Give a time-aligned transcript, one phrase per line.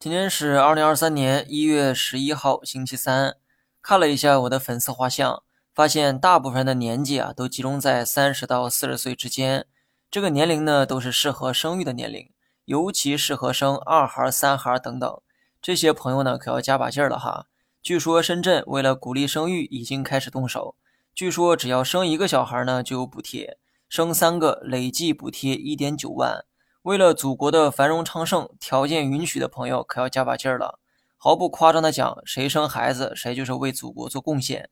[0.00, 3.34] 今天是二零二三年一月十一号，星期三。
[3.82, 5.42] 看了一下我的粉丝画像，
[5.74, 9.66] 发现大部分的年纪啊都集中在三十到四十岁之间。
[10.08, 12.30] 这个年龄呢都是适合生育的年龄，
[12.66, 15.20] 尤其适合生二孩、三孩等等。
[15.60, 17.46] 这些朋友呢可要加把劲儿了哈。
[17.82, 20.76] 据说深圳为了鼓励生育，已经开始动手。
[21.12, 23.58] 据说只要生一个小孩呢就有补贴，
[23.88, 26.44] 生三个累计补贴一点九万。
[26.88, 30.80] 为了祖国的繁荣昌盛，条件允许的朋友可要加把劲儿了。
[31.18, 34.70] 毫不夸张的讲，谁生孩子，谁就是为祖国做贡献。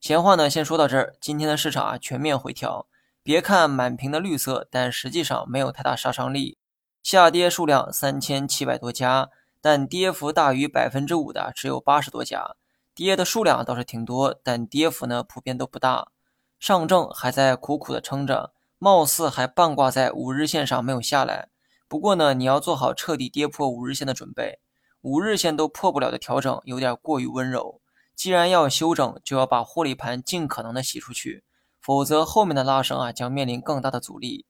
[0.00, 1.14] 闲话呢，先说到这儿。
[1.20, 2.86] 今天的市场啊，全面回调。
[3.22, 6.56] 别看满屏的绿色，但实际上没有太大杀伤力。
[7.02, 9.28] 下跌数量三千七百多家，
[9.60, 12.56] 但跌幅大于百分之五的只有八十多家。
[12.94, 16.08] 跌的数量倒是挺多，但跌幅呢，普遍都不大。
[16.58, 18.54] 上证还在苦苦的撑着。
[18.82, 21.50] 貌似还半挂在五日线上没有下来，
[21.86, 24.58] 不过呢，你要做好彻底跌破五日线的准备。
[25.02, 27.80] 五日线都破不了的调整有点过于温柔。
[28.16, 31.44] 既然要修整，就要把获利盘尽可能的洗出去，
[31.80, 34.46] 否则后面的拉升啊将面临更大的阻力。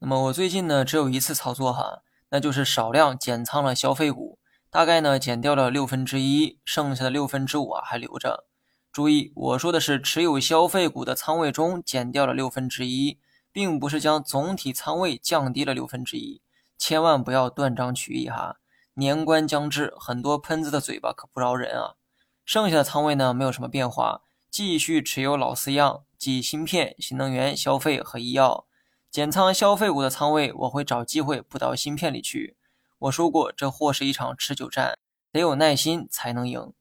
[0.00, 8.48] 那么我最近呢只有一次操作哈，那就是少量减仓了消费股，大概呢减掉了六分之一，剩下的六分之五啊还留着。
[8.90, 13.20] 注意，我说的是持有消费股的仓位中减掉了六分之一。
[13.58, 16.40] 并不是将总体仓位降低了六分之一，
[16.78, 18.58] 千万不要断章取义哈！
[18.94, 21.96] 年关将至，很多喷子的嘴巴可不饶人啊！
[22.44, 28.68] 剩下的仓位呢，没有什么变化，继续持有老四样，即芯片、新能源、消费和医药。
[29.10, 32.56] 减仓消费股的仓位，我会找机会补到芯片里去。
[33.00, 34.96] 我说过，这货是一场持久战，
[35.32, 36.72] 得有耐心才能赢。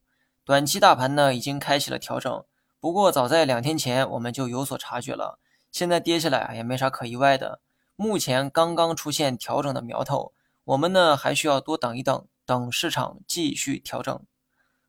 [0.45, 2.45] 短期大盘呢，已经开启了调整，
[2.79, 5.39] 不过早在两天前我们就有所察觉了。
[5.71, 7.61] 现在跌下来啊，也没啥可意外的。
[7.95, 14.23] 目前刚刚出现调整的苗头，我们呢，还需要多等一等等市场继续调整。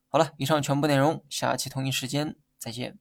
[0.07, 2.97] 好了，以上全部内容，下期同一时间再见。